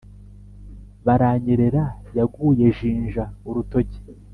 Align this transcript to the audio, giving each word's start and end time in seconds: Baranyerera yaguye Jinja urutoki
Baranyerera 1.05 1.83
yaguye 2.17 2.65
Jinja 2.77 3.23
urutoki 3.47 3.99